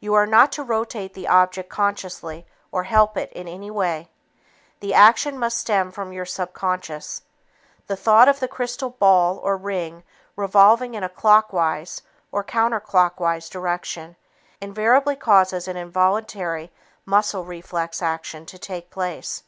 You 0.00 0.14
are 0.14 0.26
not 0.26 0.50
to 0.52 0.62
rotate 0.62 1.12
the 1.12 1.28
object 1.28 1.68
consciously 1.68 2.46
or 2.72 2.84
help 2.84 3.18
it 3.18 3.30
in 3.34 3.46
any 3.46 3.70
way. 3.70 4.08
The 4.80 4.94
action 4.94 5.38
must 5.38 5.58
stem 5.58 5.90
from 5.92 6.10
your 6.10 6.24
subconscious. 6.24 7.20
The 7.86 7.94
thought 7.94 8.28
of 8.28 8.40
the 8.40 8.48
crystal 8.48 8.88
ball 8.88 9.36
or 9.36 9.58
ring 9.58 10.04
revolving 10.36 10.94
in 10.94 11.04
a 11.04 11.10
clockwise 11.10 12.00
or 12.32 12.42
counterclockwise 12.42 13.50
direction 13.50 14.16
invariably 14.58 15.16
causes 15.16 15.68
an 15.68 15.76
involuntary 15.76 16.72
muscular 17.04 17.44
reflex 17.44 18.00
action 18.00 18.46
to 18.46 18.56
take 18.58 18.88
place. 18.88 19.42